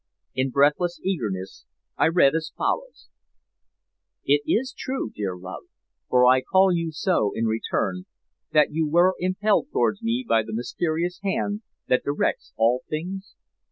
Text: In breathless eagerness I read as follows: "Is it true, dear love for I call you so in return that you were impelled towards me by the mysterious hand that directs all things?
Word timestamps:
In 0.33 0.49
breathless 0.49 0.99
eagerness 1.03 1.67
I 1.95 2.07
read 2.07 2.33
as 2.33 2.51
follows: 2.57 3.07
"Is 4.25 4.41
it 4.45 4.73
true, 4.75 5.11
dear 5.13 5.37
love 5.37 5.65
for 6.09 6.25
I 6.25 6.41
call 6.41 6.73
you 6.73 6.91
so 6.91 7.33
in 7.35 7.45
return 7.45 8.05
that 8.51 8.71
you 8.71 8.89
were 8.89 9.13
impelled 9.19 9.67
towards 9.71 10.01
me 10.01 10.25
by 10.27 10.41
the 10.41 10.55
mysterious 10.55 11.19
hand 11.23 11.61
that 11.85 12.01
directs 12.03 12.51
all 12.57 12.81
things? 12.89 13.35